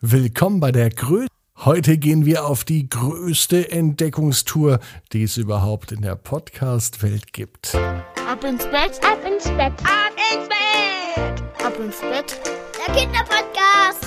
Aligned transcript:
Willkommen 0.00 0.60
bei 0.60 0.70
der 0.70 0.90
größten. 0.90 1.26
Heute 1.64 1.98
gehen 1.98 2.24
wir 2.24 2.44
auf 2.44 2.62
die 2.62 2.88
größte 2.88 3.72
Entdeckungstour, 3.72 4.78
die 5.12 5.24
es 5.24 5.36
überhaupt 5.36 5.90
in 5.90 6.02
der 6.02 6.14
Podcast-Welt 6.14 7.32
gibt. 7.32 7.74
Ab 7.74 8.44
ins 8.44 8.64
Bett, 8.66 9.00
ab 9.02 9.18
ins 9.26 9.42
Bett, 9.46 9.72
ab 9.82 10.12
ins 10.32 10.48
Bett, 10.48 11.66
ab 11.66 11.74
ins 11.80 11.98
Bett. 11.98 12.40
Der 12.86 12.94
Kinderpodcast. 12.94 14.06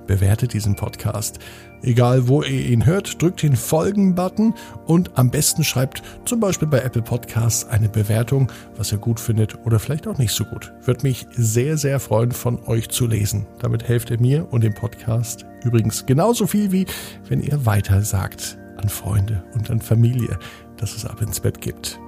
bewertet 0.08 0.52
diesen 0.52 0.74
Podcast. 0.74 1.38
Egal 1.82 2.26
wo 2.26 2.42
ihr 2.42 2.66
ihn 2.66 2.86
hört, 2.86 3.22
drückt 3.22 3.44
den 3.44 3.54
Folgen-Button 3.54 4.52
und 4.86 5.16
am 5.16 5.30
besten 5.30 5.62
schreibt 5.62 6.02
zum 6.24 6.40
Beispiel 6.40 6.66
bei 6.66 6.80
Apple 6.80 7.02
Podcasts 7.02 7.64
eine 7.68 7.88
Bewertung, 7.88 8.50
was 8.76 8.90
ihr 8.90 8.98
gut 8.98 9.20
findet 9.20 9.64
oder 9.64 9.78
vielleicht 9.78 10.08
auch 10.08 10.18
nicht 10.18 10.32
so 10.32 10.44
gut. 10.44 10.72
Würde 10.82 11.04
mich 11.04 11.24
sehr, 11.30 11.78
sehr 11.78 12.00
freuen, 12.00 12.32
von 12.32 12.60
euch 12.64 12.88
zu 12.88 13.06
lesen. 13.06 13.46
Damit 13.60 13.86
helft 13.86 14.10
ihr 14.10 14.20
mir 14.20 14.52
und 14.52 14.64
dem 14.64 14.74
Podcast 14.74 15.46
übrigens 15.62 16.04
genauso 16.04 16.48
viel 16.48 16.72
wie 16.72 16.86
wenn 17.28 17.40
ihr 17.40 17.64
weiter 17.64 18.02
sagt 18.02 18.58
an 18.78 18.88
Freunde 18.88 19.44
und 19.54 19.70
an 19.70 19.80
Familie, 19.80 20.38
dass 20.76 20.94
es 20.94 21.04
ab 21.04 21.20
ins 21.22 21.40
Bett 21.40 21.60
gibt. 21.60 22.00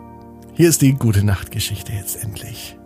Hier 0.55 0.69
ist 0.69 0.83
die 0.83 0.95
gute 0.95 1.25
Nachtgeschichte 1.25 1.93
jetzt 1.93 2.23
endlich. 2.23 2.77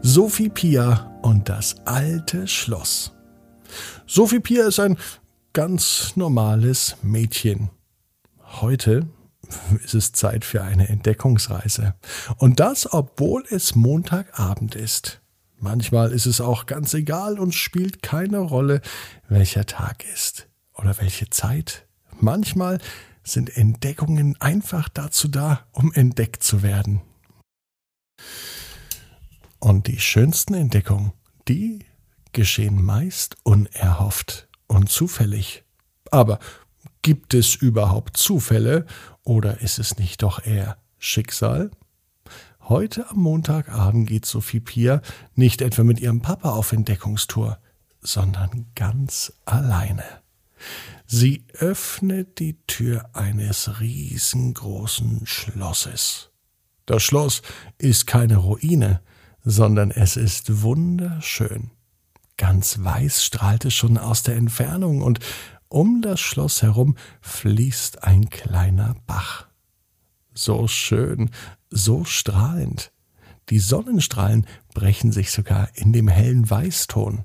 Sophie 0.00 0.48
Pia 0.48 1.18
und 1.22 1.48
das 1.48 1.76
alte 1.84 2.48
Schloss. 2.48 3.12
Sophie 4.06 4.40
Pia 4.40 4.66
ist 4.66 4.80
ein 4.80 4.96
ganz 5.52 6.16
normales 6.16 6.96
Mädchen. 7.02 7.70
Heute 8.60 9.06
ist 9.84 9.94
es 9.94 10.12
Zeit 10.12 10.44
für 10.44 10.62
eine 10.62 10.88
Entdeckungsreise. 10.88 11.94
Und 12.36 12.60
das, 12.60 12.92
obwohl 12.92 13.44
es 13.50 13.74
Montagabend 13.74 14.74
ist. 14.74 15.20
Manchmal 15.58 16.10
ist 16.10 16.26
es 16.26 16.40
auch 16.40 16.66
ganz 16.66 16.92
egal 16.94 17.38
und 17.38 17.54
spielt 17.54 18.02
keine 18.02 18.38
Rolle, 18.38 18.80
welcher 19.28 19.64
Tag 19.64 20.04
ist 20.12 20.48
oder 20.74 20.96
welche 20.98 21.30
Zeit. 21.30 21.86
Manchmal 22.18 22.78
sind 23.24 23.56
Entdeckungen 23.56 24.40
einfach 24.40 24.88
dazu 24.88 25.28
da, 25.28 25.66
um 25.72 25.92
entdeckt 25.92 26.42
zu 26.42 26.62
werden. 26.62 27.02
Und 29.58 29.86
die 29.86 30.00
schönsten 30.00 30.54
Entdeckungen, 30.54 31.12
die 31.48 31.84
geschehen 32.32 32.82
meist 32.82 33.36
unerhofft 33.44 34.48
und 34.66 34.88
zufällig. 34.88 35.64
Aber 36.10 36.38
gibt 37.02 37.34
es 37.34 37.54
überhaupt 37.54 38.16
Zufälle 38.16 38.86
oder 39.22 39.60
ist 39.60 39.78
es 39.78 39.98
nicht 39.98 40.22
doch 40.22 40.44
eher 40.44 40.78
Schicksal? 40.98 41.70
Heute 42.68 43.10
am 43.10 43.18
Montagabend 43.18 44.08
geht 44.08 44.24
Sophie 44.24 44.60
Pia 44.60 45.02
nicht 45.34 45.62
etwa 45.62 45.82
mit 45.82 46.00
ihrem 46.00 46.22
Papa 46.22 46.50
auf 46.50 46.72
Entdeckungstour, 46.72 47.58
sondern 48.00 48.66
ganz 48.74 49.32
alleine. 49.44 50.21
Sie 51.06 51.44
öffnet 51.54 52.38
die 52.38 52.56
Tür 52.66 53.10
eines 53.12 53.80
riesengroßen 53.80 55.26
Schlosses. 55.26 56.30
Das 56.86 57.02
Schloss 57.02 57.42
ist 57.78 58.06
keine 58.06 58.36
Ruine, 58.36 59.00
sondern 59.44 59.90
es 59.90 60.16
ist 60.16 60.62
wunderschön. 60.62 61.70
Ganz 62.36 62.78
weiß 62.82 63.24
strahlt 63.24 63.64
es 63.64 63.74
schon 63.74 63.98
aus 63.98 64.22
der 64.22 64.36
Entfernung, 64.36 65.02
und 65.02 65.20
um 65.68 66.02
das 66.02 66.20
Schloss 66.20 66.62
herum 66.62 66.96
fließt 67.20 68.04
ein 68.04 68.30
kleiner 68.30 68.96
Bach. 69.06 69.46
So 70.34 70.66
schön, 70.66 71.30
so 71.70 72.04
strahlend. 72.04 72.92
Die 73.48 73.58
Sonnenstrahlen 73.58 74.46
brechen 74.74 75.12
sich 75.12 75.30
sogar 75.30 75.68
in 75.74 75.92
dem 75.92 76.08
hellen 76.08 76.48
Weißton. 76.48 77.24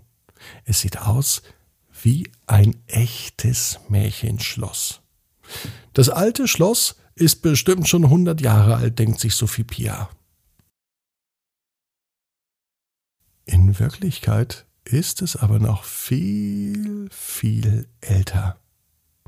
Es 0.66 0.82
sieht 0.82 1.00
aus 1.00 1.42
wie 2.04 2.30
ein 2.46 2.76
echtes 2.88 3.80
Märchenschloss. 3.90 5.02
Das 5.94 6.10
alte 6.10 6.48
Schloss 6.48 6.96
ist 7.16 7.42
bestimmt 7.42 7.88
schon 7.88 8.10
hundert 8.10 8.42
Jahre 8.42 8.76
alt, 8.76 9.00
denkt 9.00 9.20
sich 9.20 9.34
Sophie 9.34 9.64
Pia. 9.64 10.10
In 13.46 13.80
Wirklichkeit 13.80 14.66
ist 14.84 15.22
es 15.22 15.36
aber 15.36 15.60
noch 15.60 15.84
viel, 15.84 17.10
viel 17.12 17.88
älter. 18.02 18.60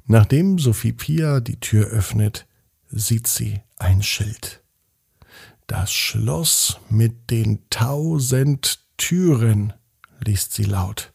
Nachdem 0.06 0.59
Sophie 0.59 0.94
Pia 0.94 1.40
die 1.40 1.59
Tür 1.59 1.88
öffnet, 1.88 2.46
sieht 2.90 3.28
sie 3.28 3.62
ein 3.78 4.03
Schild. 4.03 4.62
Das 5.68 5.94
Schloss 5.94 6.79
mit 6.90 7.29
den 7.29 7.59
tausend 7.69 8.79
Türen, 8.97 9.74
liest 10.19 10.53
sie 10.53 10.63
laut. 10.63 11.13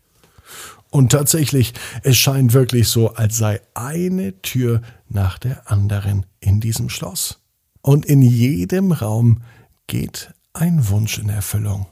Und 0.94 1.10
tatsächlich, 1.10 1.74
es 2.04 2.16
scheint 2.16 2.52
wirklich 2.52 2.86
so, 2.86 3.14
als 3.14 3.36
sei 3.36 3.60
eine 3.74 4.40
Tür 4.42 4.80
nach 5.08 5.40
der 5.40 5.68
anderen 5.68 6.24
in 6.38 6.60
diesem 6.60 6.88
Schloss. 6.88 7.40
Und 7.82 8.06
in 8.06 8.22
jedem 8.22 8.92
Raum 8.92 9.42
geht 9.88 10.32
ein 10.52 10.88
Wunsch 10.90 11.18
in 11.18 11.30
Erfüllung. 11.30 11.86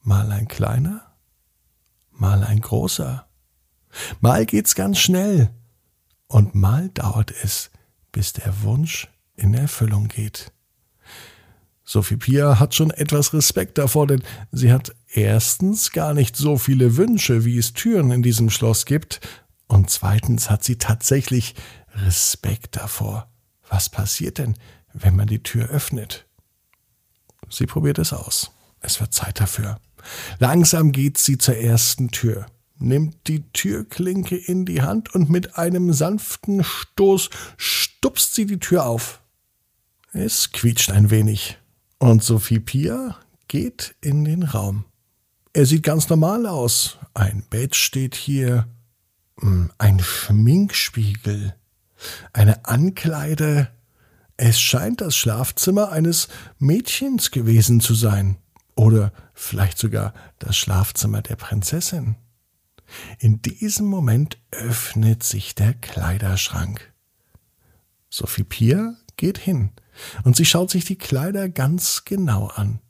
Mal 0.00 0.32
ein 0.32 0.48
kleiner, 0.48 1.12
mal 2.10 2.42
ein 2.42 2.62
großer. 2.62 3.26
Mal 4.20 4.46
geht's 4.46 4.74
ganz 4.74 4.98
schnell 4.98 5.50
und 6.26 6.54
mal 6.54 6.88
dauert 6.88 7.34
es, 7.44 7.70
bis 8.12 8.32
der 8.32 8.62
Wunsch 8.62 9.08
in 9.36 9.52
Erfüllung 9.52 10.08
geht. 10.08 10.52
Sophie 11.84 12.16
Pia 12.16 12.60
hat 12.60 12.74
schon 12.74 12.90
etwas 12.90 13.32
Respekt 13.32 13.78
davor, 13.78 14.06
denn 14.06 14.22
sie 14.52 14.72
hat 14.72 14.94
erstens 15.08 15.92
gar 15.92 16.14
nicht 16.14 16.36
so 16.36 16.56
viele 16.56 16.96
Wünsche, 16.96 17.44
wie 17.44 17.58
es 17.58 17.72
Türen 17.72 18.10
in 18.12 18.22
diesem 18.22 18.50
Schloss 18.50 18.86
gibt, 18.86 19.20
und 19.66 19.90
zweitens 19.90 20.50
hat 20.50 20.62
sie 20.62 20.76
tatsächlich 20.76 21.54
Respekt 21.94 22.76
davor. 22.76 23.30
Was 23.68 23.88
passiert 23.88 24.38
denn, 24.38 24.54
wenn 24.92 25.16
man 25.16 25.26
die 25.26 25.42
Tür 25.42 25.70
öffnet? 25.70 26.26
Sie 27.48 27.66
probiert 27.66 27.98
es 27.98 28.12
aus. 28.12 28.52
Es 28.80 29.00
wird 29.00 29.14
Zeit 29.14 29.40
dafür. 29.40 29.80
Langsam 30.38 30.92
geht 30.92 31.16
sie 31.16 31.38
zur 31.38 31.56
ersten 31.56 32.10
Tür, 32.10 32.46
nimmt 32.78 33.28
die 33.28 33.50
Türklinke 33.52 34.36
in 34.36 34.66
die 34.66 34.82
Hand 34.82 35.14
und 35.14 35.30
mit 35.30 35.56
einem 35.56 35.92
sanften 35.92 36.64
Stoß 36.64 37.30
stupst 37.56 38.34
sie 38.34 38.46
die 38.46 38.58
Tür 38.58 38.84
auf. 38.84 39.22
Es 40.12 40.52
quietscht 40.52 40.90
ein 40.90 41.10
wenig 41.10 41.58
und 42.02 42.24
Sophie 42.24 42.58
Pia 42.58 43.16
geht 43.46 43.94
in 44.00 44.24
den 44.24 44.42
Raum. 44.42 44.86
Er 45.52 45.66
sieht 45.66 45.84
ganz 45.84 46.08
normal 46.08 46.46
aus. 46.46 46.98
Ein 47.14 47.44
Bett 47.48 47.76
steht 47.76 48.16
hier, 48.16 48.66
hm, 49.38 49.70
ein 49.78 50.00
Schminkspiegel, 50.00 51.54
eine 52.32 52.64
Ankleide. 52.64 53.68
Es 54.36 54.60
scheint 54.60 55.00
das 55.00 55.14
Schlafzimmer 55.14 55.92
eines 55.92 56.26
Mädchens 56.58 57.30
gewesen 57.30 57.78
zu 57.80 57.94
sein. 57.94 58.36
Oder 58.74 59.12
vielleicht 59.32 59.78
sogar 59.78 60.12
das 60.40 60.56
Schlafzimmer 60.56 61.22
der 61.22 61.36
Prinzessin. 61.36 62.16
In 63.20 63.42
diesem 63.42 63.86
Moment 63.86 64.38
öffnet 64.50 65.22
sich 65.22 65.54
der 65.54 65.72
Kleiderschrank. 65.74 66.92
Sophie 68.10 68.44
Pia 68.44 68.96
geht 69.16 69.38
hin 69.38 69.70
und 70.24 70.36
sie 70.36 70.44
schaut 70.44 70.70
sich 70.70 70.84
die 70.84 70.96
Kleider 70.96 71.48
ganz 71.48 72.04
genau 72.04 72.46
an. 72.46 72.80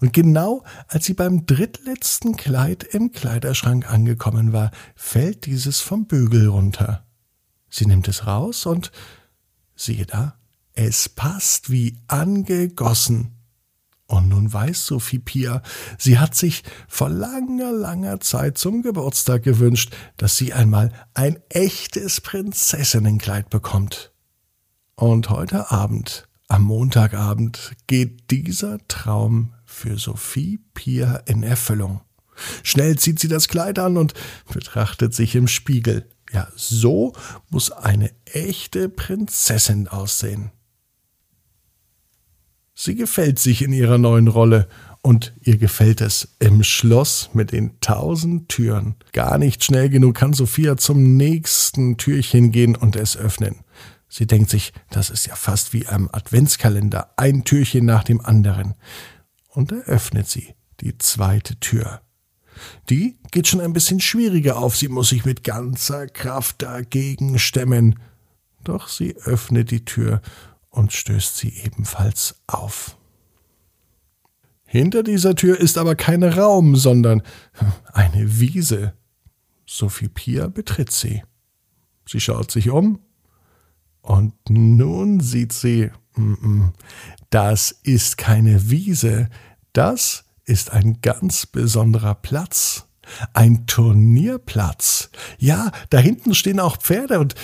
Und 0.00 0.12
genau 0.12 0.64
als 0.88 1.04
sie 1.04 1.14
beim 1.14 1.46
drittletzten 1.46 2.36
Kleid 2.36 2.82
im 2.82 3.12
Kleiderschrank 3.12 3.90
angekommen 3.90 4.52
war, 4.52 4.70
fällt 4.94 5.46
dieses 5.46 5.80
vom 5.80 6.06
Bügel 6.06 6.48
runter. 6.48 7.06
Sie 7.70 7.86
nimmt 7.86 8.08
es 8.08 8.26
raus 8.26 8.66
und 8.66 8.90
siehe 9.76 10.06
da, 10.06 10.38
es 10.74 11.08
passt 11.08 11.70
wie 11.70 11.98
angegossen. 12.08 13.34
Und 14.06 14.28
nun 14.28 14.50
weiß 14.50 14.86
Sophie 14.86 15.18
Pia, 15.18 15.62
sie 15.98 16.18
hat 16.18 16.34
sich 16.34 16.62
vor 16.88 17.10
langer, 17.10 17.72
langer 17.72 18.20
Zeit 18.20 18.56
zum 18.56 18.82
Geburtstag 18.82 19.42
gewünscht, 19.42 19.94
dass 20.16 20.36
sie 20.38 20.54
einmal 20.54 20.92
ein 21.12 21.38
echtes 21.50 22.22
Prinzessinnenkleid 22.22 23.50
bekommt. 23.50 24.12
Und 24.98 25.30
heute 25.30 25.70
Abend, 25.70 26.26
am 26.48 26.64
Montagabend, 26.64 27.76
geht 27.86 28.32
dieser 28.32 28.78
Traum 28.88 29.54
für 29.64 29.96
Sophie 29.96 30.58
Pia 30.74 31.18
in 31.18 31.44
Erfüllung. 31.44 32.00
Schnell 32.64 32.98
zieht 32.98 33.20
sie 33.20 33.28
das 33.28 33.46
Kleid 33.46 33.78
an 33.78 33.96
und 33.96 34.14
betrachtet 34.52 35.14
sich 35.14 35.36
im 35.36 35.46
Spiegel. 35.46 36.10
Ja, 36.32 36.48
so 36.56 37.12
muss 37.48 37.70
eine 37.70 38.10
echte 38.24 38.88
Prinzessin 38.88 39.86
aussehen. 39.86 40.50
Sie 42.74 42.96
gefällt 42.96 43.38
sich 43.38 43.62
in 43.62 43.72
ihrer 43.72 43.98
neuen 43.98 44.26
Rolle 44.26 44.68
und 45.00 45.32
ihr 45.42 45.58
gefällt 45.58 46.00
es 46.00 46.34
im 46.40 46.64
Schloss 46.64 47.30
mit 47.34 47.52
den 47.52 47.78
tausend 47.80 48.48
Türen. 48.48 48.96
Gar 49.12 49.38
nicht 49.38 49.62
schnell 49.62 49.90
genug 49.90 50.16
kann 50.16 50.32
Sophia 50.32 50.76
zum 50.76 51.16
nächsten 51.16 51.98
Türchen 51.98 52.50
gehen 52.50 52.74
und 52.74 52.96
es 52.96 53.16
öffnen. 53.16 53.60
Sie 54.08 54.26
denkt 54.26 54.50
sich, 54.50 54.72
das 54.90 55.10
ist 55.10 55.26
ja 55.26 55.36
fast 55.36 55.72
wie 55.72 55.86
am 55.86 56.08
Adventskalender, 56.10 57.12
ein 57.16 57.44
Türchen 57.44 57.84
nach 57.84 58.04
dem 58.04 58.24
anderen. 58.24 58.74
Und 59.48 59.70
da 59.72 59.76
öffnet 59.76 60.28
sie 60.28 60.54
die 60.80 60.96
zweite 60.98 61.60
Tür. 61.60 62.00
Die 62.88 63.18
geht 63.30 63.46
schon 63.46 63.60
ein 63.60 63.72
bisschen 63.72 64.00
schwieriger 64.00 64.56
auf, 64.58 64.76
sie 64.76 64.88
muss 64.88 65.10
sich 65.10 65.24
mit 65.24 65.44
ganzer 65.44 66.06
Kraft 66.06 66.62
dagegen 66.62 67.38
stemmen. 67.38 67.98
Doch 68.64 68.88
sie 68.88 69.14
öffnet 69.16 69.70
die 69.70 69.84
Tür 69.84 70.22
und 70.70 70.92
stößt 70.92 71.36
sie 71.36 71.50
ebenfalls 71.64 72.36
auf. 72.46 72.96
Hinter 74.64 75.02
dieser 75.02 75.34
Tür 75.34 75.58
ist 75.58 75.78
aber 75.78 75.94
kein 75.94 76.22
Raum, 76.22 76.76
sondern 76.76 77.22
eine 77.92 78.38
Wiese. 78.40 78.94
Sophie 79.66 80.08
Pia 80.08 80.48
betritt 80.48 80.92
sie. 80.92 81.22
Sie 82.06 82.20
schaut 82.20 82.50
sich 82.50 82.70
um 82.70 83.00
und 84.08 84.32
nun 84.48 85.20
sieht 85.20 85.52
sie, 85.52 85.90
das 87.28 87.72
ist 87.82 88.16
keine 88.16 88.70
Wiese, 88.70 89.28
das 89.74 90.24
ist 90.46 90.72
ein 90.72 91.02
ganz 91.02 91.44
besonderer 91.44 92.14
Platz. 92.14 92.86
Ein 93.34 93.66
Turnierplatz. 93.66 95.10
Ja, 95.38 95.72
da 95.90 95.98
hinten 95.98 96.34
stehen 96.34 96.58
auch 96.58 96.78
Pferde 96.78 97.20
und 97.20 97.34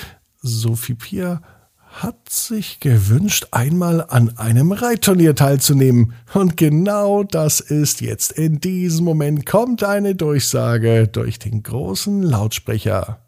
Sophie 0.41 0.95
Pia 0.95 1.43
hat 1.87 2.31
sich 2.31 2.81
gewünscht, 2.81 3.49
einmal 3.51 4.05
an 4.09 4.37
einem 4.39 4.73
Reitturnier 4.73 5.35
teilzunehmen. 5.35 6.15
Und 6.33 6.57
genau 6.57 7.25
das 7.25 7.61
ist 7.61 8.01
jetzt. 8.01 8.33
In 8.33 8.59
diesem 8.59 9.05
Moment 9.05 9.47
kommt 9.47 9.85
eine 9.85 10.15
Durchsage 10.15 11.09
durch 11.09 11.39
den 11.39 11.63
großen 11.63 12.23
Lautsprecher. 12.23 13.24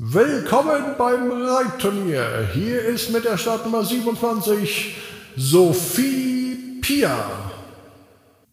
Willkommen 0.00 0.94
beim 0.96 1.28
Reitturnier. 1.28 2.50
Hier 2.54 2.82
ist 2.82 3.10
mit 3.10 3.24
der 3.24 3.36
Startnummer 3.36 3.84
27 3.84 4.94
Sophie 5.36 6.78
Pia. 6.80 7.28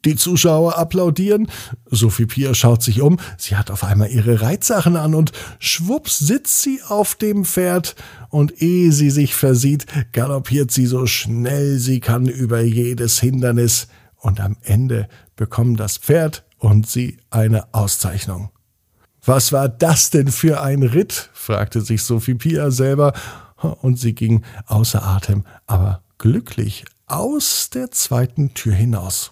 Die 0.05 0.15
Zuschauer 0.15 0.75
applaudieren. 0.75 1.47
Sophie 1.85 2.25
Pia 2.25 2.55
schaut 2.55 2.81
sich 2.81 2.99
um. 2.99 3.19
Sie 3.37 3.55
hat 3.55 3.69
auf 3.69 3.83
einmal 3.83 4.09
ihre 4.09 4.41
Reitsachen 4.41 4.95
an 4.95 5.13
und 5.13 5.33
schwupps 5.59 6.17
sitzt 6.17 6.63
sie 6.63 6.81
auf 6.87 7.13
dem 7.13 7.45
Pferd 7.45 7.95
und 8.31 8.63
ehe 8.63 8.91
sie 8.91 9.11
sich 9.11 9.35
versieht, 9.35 9.85
galoppiert 10.13 10.71
sie 10.71 10.87
so 10.87 11.05
schnell 11.05 11.77
sie 11.77 11.99
kann 11.99 12.25
über 12.25 12.61
jedes 12.61 13.19
Hindernis 13.19 13.87
und 14.17 14.39
am 14.39 14.57
Ende 14.63 15.07
bekommen 15.35 15.75
das 15.75 15.99
Pferd 15.99 16.43
und 16.57 16.89
sie 16.89 17.19
eine 17.29 17.71
Auszeichnung. 17.71 18.49
Was 19.25 19.51
war 19.51 19.67
das 19.67 20.11
denn 20.11 20.27
für 20.27 20.61
ein 20.61 20.83
Ritt? 20.83 21.29
fragte 21.33 21.81
sich 21.81 22.03
Sophie 22.03 22.35
Pia 22.35 22.69
selber 22.69 23.13
und 23.81 23.99
sie 23.99 24.13
ging 24.13 24.43
außer 24.67 25.03
Atem, 25.03 25.45
aber 25.65 26.03
glücklich 26.17 26.85
aus 27.07 27.69
der 27.71 27.89
zweiten 27.91 28.53
Tür 28.53 28.73
hinaus. 28.73 29.31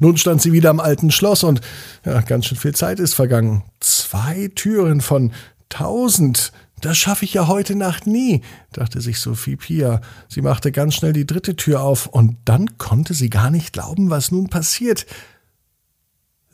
Nun 0.00 0.16
stand 0.16 0.42
sie 0.42 0.52
wieder 0.52 0.70
am 0.70 0.80
alten 0.80 1.12
Schloss 1.12 1.44
und 1.44 1.60
ja, 2.04 2.20
ganz 2.20 2.46
schön 2.46 2.58
viel 2.58 2.74
Zeit 2.74 2.98
ist 2.98 3.14
vergangen. 3.14 3.62
Zwei 3.78 4.50
Türen 4.54 5.00
von 5.00 5.32
tausend. 5.68 6.52
Das 6.80 6.98
schaffe 6.98 7.24
ich 7.24 7.34
ja 7.34 7.46
heute 7.46 7.76
Nacht 7.76 8.06
nie, 8.06 8.42
dachte 8.72 9.00
sich 9.00 9.20
Sophie 9.20 9.56
Pia. 9.56 10.00
Sie 10.28 10.42
machte 10.42 10.72
ganz 10.72 10.94
schnell 10.94 11.12
die 11.12 11.26
dritte 11.26 11.54
Tür 11.54 11.82
auf 11.82 12.06
und 12.06 12.36
dann 12.44 12.78
konnte 12.78 13.14
sie 13.14 13.30
gar 13.30 13.50
nicht 13.50 13.72
glauben, 13.72 14.10
was 14.10 14.32
nun 14.32 14.48
passiert. 14.48 15.06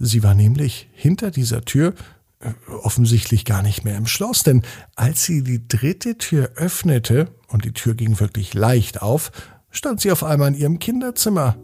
Sie 0.05 0.25
war 0.25 0.35
nämlich 0.35 0.89
hinter 0.93 1.31
dieser 1.31 1.65
Tür 1.65 1.95
äh, 2.41 2.51
offensichtlich 2.83 3.45
gar 3.45 3.63
nicht 3.63 3.85
mehr 3.85 3.97
im 3.97 4.07
Schloss, 4.07 4.43
denn 4.43 4.63
als 4.97 5.23
sie 5.23 5.45
die 5.45 5.69
dritte 5.69 6.19
Tür 6.19 6.51
öffnete, 6.57 7.29
und 7.47 7.65
die 7.65 7.73
Tür 7.73 7.95
ging 7.95 8.19
wirklich 8.19 8.53
leicht 8.53 9.01
auf, 9.01 9.31
stand 9.71 10.01
sie 10.01 10.11
auf 10.11 10.25
einmal 10.25 10.49
in 10.49 10.55
ihrem 10.57 10.79
Kinderzimmer. 10.81 11.57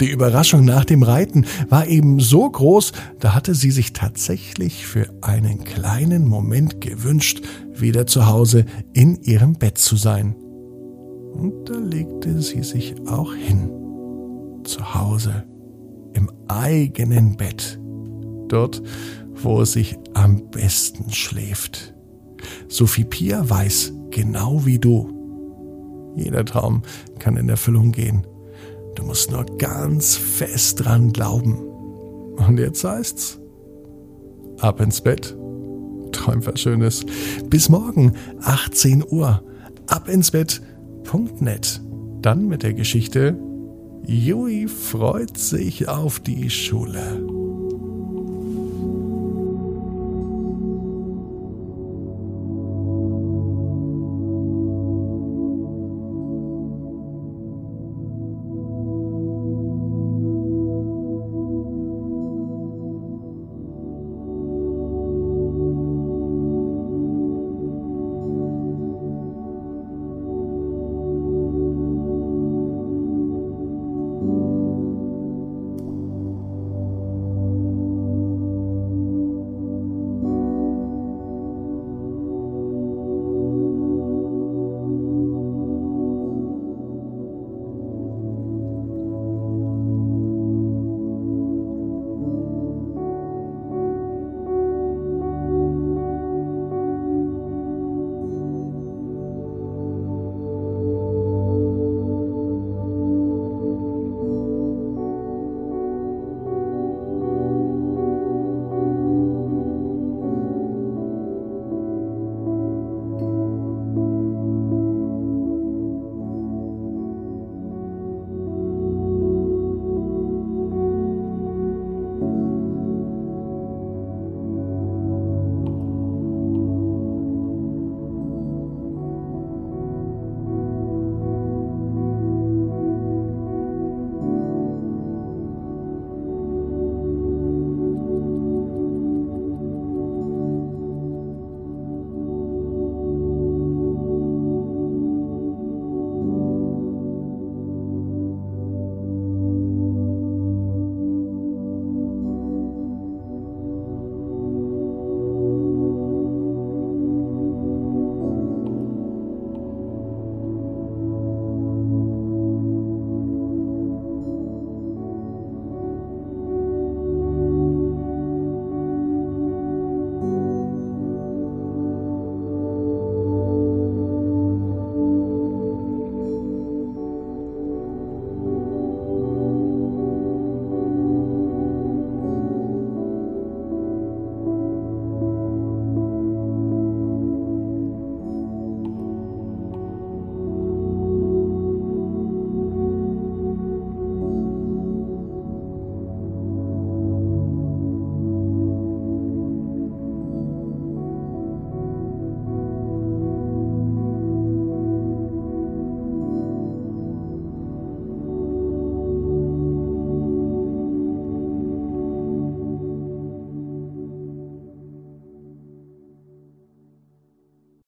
Die 0.00 0.10
Überraschung 0.10 0.64
nach 0.64 0.84
dem 0.84 1.04
Reiten 1.04 1.46
war 1.68 1.86
eben 1.86 2.18
so 2.18 2.50
groß, 2.50 2.90
da 3.20 3.34
hatte 3.34 3.54
sie 3.54 3.70
sich 3.70 3.92
tatsächlich 3.92 4.84
für 4.84 5.06
einen 5.22 5.62
kleinen 5.62 6.26
Moment 6.26 6.80
gewünscht, 6.80 7.44
wieder 7.72 8.08
zu 8.08 8.26
Hause 8.26 8.64
in 8.92 9.22
ihrem 9.22 9.52
Bett 9.54 9.78
zu 9.78 9.94
sein. 9.94 10.34
Und 10.34 11.68
da 11.68 11.78
legte 11.78 12.42
sie 12.42 12.64
sich 12.64 12.96
auch 13.06 13.32
hin. 13.32 13.70
Zu 14.64 14.94
Hause, 14.94 15.44
eigenen 16.54 17.36
Bett. 17.36 17.78
Dort, 18.48 18.82
wo 19.42 19.62
es 19.62 19.72
sich 19.72 19.96
am 20.14 20.50
besten 20.50 21.10
schläft. 21.10 21.94
Sophie 22.68 23.04
Pia 23.04 23.48
weiß, 23.48 23.92
genau 24.10 24.64
wie 24.64 24.78
du. 24.78 25.10
Jeder 26.16 26.44
Traum 26.44 26.82
kann 27.18 27.36
in 27.36 27.48
Erfüllung 27.48 27.92
gehen. 27.92 28.26
Du 28.94 29.04
musst 29.04 29.30
nur 29.30 29.44
ganz 29.58 30.14
fest 30.14 30.84
dran 30.84 31.12
glauben. 31.12 31.56
Und 32.36 32.58
jetzt 32.58 32.84
heißt's, 32.84 33.40
ab 34.60 34.80
ins 34.80 35.00
Bett, 35.00 35.36
träum 36.12 36.44
was 36.46 36.60
Schönes. 36.60 37.04
Bis 37.48 37.68
morgen, 37.68 38.12
18 38.42 39.04
Uhr, 39.08 39.42
ab 39.86 40.08
ins 40.08 40.30
Bett.net. 40.30 41.80
Dann 42.22 42.48
mit 42.48 42.62
der 42.62 42.74
Geschichte, 42.74 43.36
Jui 44.06 44.68
freut 44.68 45.38
sich 45.38 45.88
auf 45.88 46.20
die 46.20 46.50
Schule. 46.50 47.33